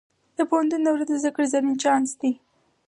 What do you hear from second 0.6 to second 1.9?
دوره د زده کړې زرین